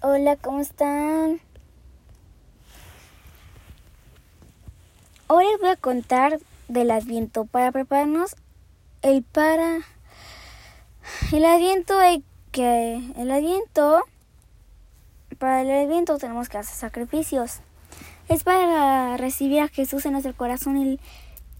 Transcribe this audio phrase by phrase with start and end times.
[0.00, 1.40] Hola, ¿cómo están?
[5.26, 8.36] Hoy les voy a contar del Adviento para prepararnos
[9.02, 9.78] el para
[11.32, 11.98] el Adviento
[12.52, 14.04] que el Adviento
[15.40, 17.58] para el Adviento tenemos que hacer sacrificios.
[18.28, 21.00] Es para recibir a Jesús en nuestro corazón y,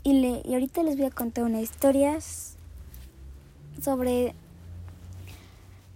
[0.05, 2.17] y, y ahorita les voy a contar una historia
[3.83, 4.33] sobre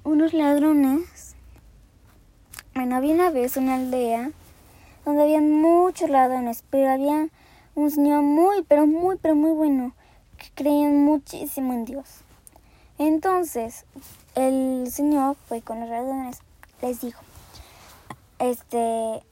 [0.03, 1.32] unos ladrones.
[2.75, 4.31] Bueno, había una vez una aldea
[5.05, 7.29] donde había muchos ladrones, pero había
[7.75, 9.95] un señor muy, pero muy, pero muy bueno,
[10.39, 12.07] que creían muchísimo en Dios.
[12.97, 13.85] Entonces,
[14.35, 16.39] el señor fue con los ladrones,
[16.81, 17.21] les dijo,
[18.39, 19.23] este,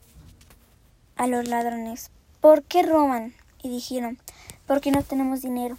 [1.15, 2.11] a los ladrones,
[2.41, 3.33] ¿por qué roban?
[3.63, 4.19] Y dijeron,
[4.67, 5.77] porque no tenemos dinero.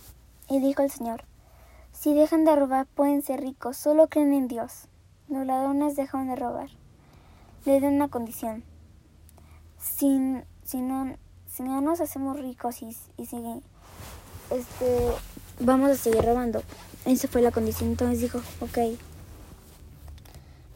[0.49, 1.25] Y dijo el señor,
[1.93, 4.89] si dejan de robar pueden ser ricos, solo creen en Dios.
[5.29, 6.69] Los ladrones dejan de robar.
[7.65, 8.65] Le dan una condición.
[9.79, 10.19] Si,
[10.65, 13.37] si, no, si no nos hacemos ricos y, y si
[14.51, 15.09] este,
[15.61, 16.63] vamos a seguir robando.
[17.05, 17.91] Esa fue la condición.
[17.91, 18.99] Entonces dijo, ok.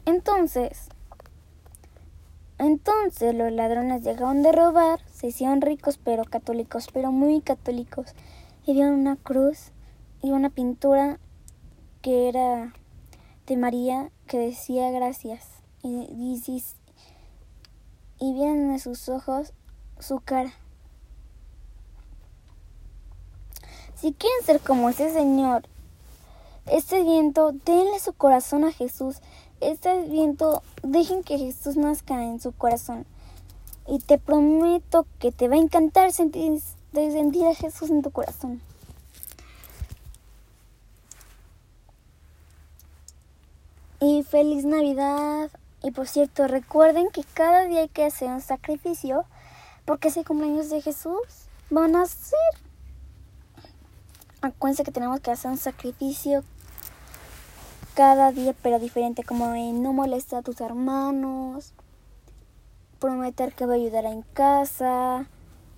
[0.05, 0.89] Entonces,
[2.59, 8.13] entonces los ladrones dejaron de robar, se hicieron ricos pero católicos, pero muy católicos.
[8.65, 9.71] Y vieron una cruz
[10.23, 11.19] y una pintura
[12.01, 12.73] que era
[13.45, 15.56] de María que decía gracias.
[15.87, 16.63] Y,
[18.19, 19.53] y, vieron en sus ojos
[19.99, 20.51] su cara.
[23.95, 25.63] Si quieren ser como ese Señor,
[26.65, 29.21] este viento, denle su corazón a Jesús.
[29.61, 33.05] Este viento, dejen que Jesús nazca en su corazón.
[33.87, 36.61] Y te prometo que te va a encantar sentir,
[36.93, 38.61] sentir a Jesús en tu corazón.
[44.01, 45.49] Y feliz Navidad.
[45.83, 49.25] Y por cierto, recuerden que cada día hay que hacer un sacrificio
[49.85, 52.39] porque ese cumpleaños de Jesús van a ser.
[54.41, 56.43] Acuérdense que tenemos que hacer un sacrificio
[57.95, 61.73] cada día, pero diferente, como no molestar a tus hermanos,
[62.99, 65.25] prometer que va a ayudar en casa,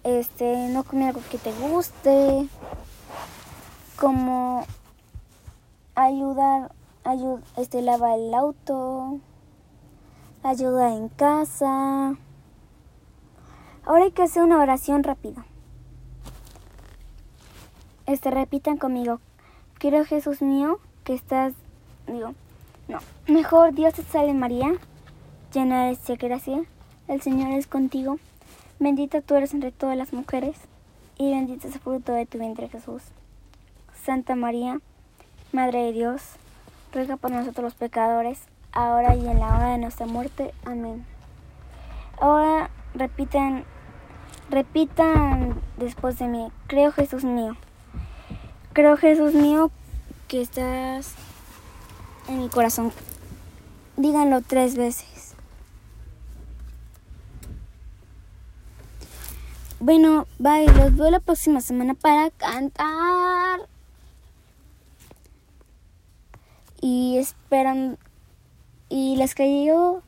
[0.03, 2.49] este, no comer algo que te guste,
[3.97, 4.65] como
[5.95, 6.71] ayudar
[7.03, 9.19] ayuda, este, lava el auto,
[10.43, 12.15] ayuda en casa.
[13.85, 15.45] Ahora hay que hacer una oración rápida.
[18.05, 19.19] Este, repitan conmigo.
[19.77, 21.53] Quiero Jesús mío que estás,
[22.07, 22.33] digo,
[22.87, 24.73] no, mejor Dios te salve María,
[25.53, 26.63] llena de gracia,
[27.07, 28.17] el Señor es contigo,
[28.79, 30.57] bendita tú eres entre todas las mujeres,
[31.17, 33.03] y bendito es el fruto de tu vientre Jesús.
[34.03, 34.81] Santa María,
[35.51, 36.21] Madre de Dios,
[36.93, 38.39] ruega por nosotros los pecadores,
[38.71, 40.53] ahora y en la hora de nuestra muerte.
[40.65, 41.05] Amén.
[42.19, 43.65] Ahora repitan,
[44.49, 47.55] repitan después de mí, creo Jesús mío.
[48.73, 49.71] Creo Jesús mío
[50.27, 51.15] que estás
[52.27, 52.91] en mi corazón.
[53.97, 55.35] Díganlo tres veces.
[59.79, 60.67] Bueno, bye.
[60.67, 63.61] Los veo la próxima semana para cantar.
[66.81, 67.97] y esperan
[68.89, 70.01] y les cayó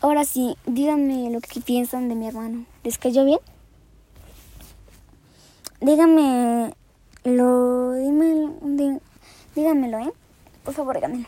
[0.00, 2.64] ahora sí díganme lo que piensan de mi hermano.
[2.84, 3.40] Les cayó bien
[5.80, 6.74] díganme
[7.24, 9.00] lo dime,
[9.54, 10.12] díganmelo eh
[10.64, 11.26] por favor díganmelo.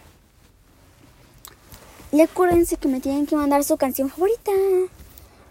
[2.13, 4.53] Y acuérdense que me tienen que mandar su canción favorita.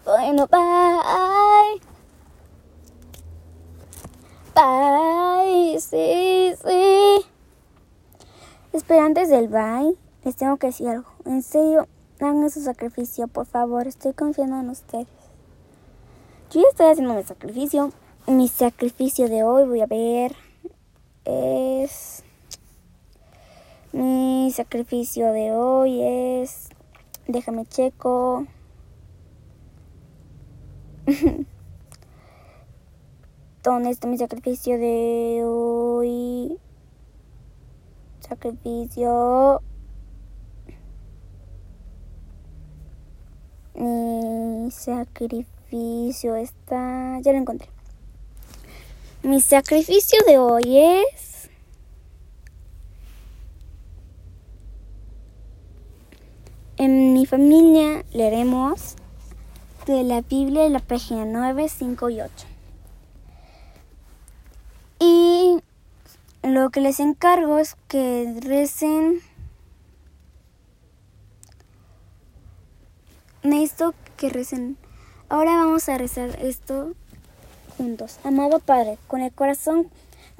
[0.06, 1.82] Bueno bye.
[4.56, 7.26] Bye sí sí.
[8.72, 11.10] Espera, antes del bye, les tengo que decir algo.
[11.26, 11.88] En serio,
[12.20, 13.88] hagan su sacrificio, por favor.
[13.88, 15.08] Estoy confiando en ustedes.
[16.52, 17.92] Yo ya estoy haciendo mi sacrificio.
[18.28, 20.36] Mi sacrificio de hoy, voy a ver,
[21.26, 22.24] es...
[23.92, 26.70] Mi sacrificio de hoy es...
[27.28, 28.48] Déjame checo.
[33.64, 36.60] ¿Dónde está mi sacrificio de hoy?
[38.24, 39.62] sacrificio.
[43.76, 47.20] Mi sacrificio está...
[47.22, 47.70] Ya lo encontré.
[49.22, 51.50] Mi sacrificio de hoy es...
[56.76, 58.96] En mi familia leeremos
[59.86, 62.34] de la Biblia la página 9, 5 y 8.
[65.00, 65.60] Y
[66.42, 69.22] lo que les encargo es que recen
[73.44, 74.78] necesito que recen.
[75.30, 76.94] Ahora vamos a rezar esto
[77.78, 78.20] juntos.
[78.24, 79.90] Amado Padre, con el corazón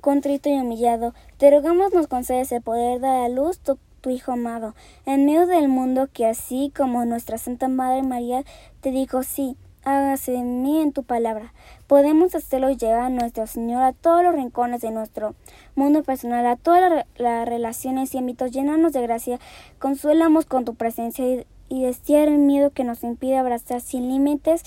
[0.02, 4.76] contrito y humillado, te rogamos nos concedes el poder dar a luz tu, Hijo amado,
[5.06, 8.44] en medio del mundo que así como nuestra Santa Madre María
[8.82, 9.56] te dijo sí,
[9.86, 11.54] hágase en mí en tu palabra.
[11.88, 15.36] Podemos hacerlo llegar a nuestro Señor a todos los rincones de nuestro
[15.76, 19.40] mundo personal, a todas las relaciones y ámbitos, llenarnos de gracia,
[19.80, 24.64] consuelamos con tu presencia y, y destierra el miedo que nos impide abrazar sin límites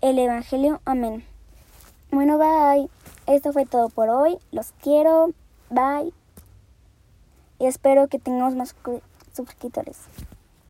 [0.00, 0.80] el Evangelio.
[0.84, 1.24] Amén.
[2.10, 2.88] Bueno, bye.
[3.26, 4.38] Esto fue todo por hoy.
[4.52, 5.30] Los quiero.
[5.70, 6.12] Bye.
[7.58, 8.74] Y espero que tengamos más
[9.32, 9.98] suscriptores.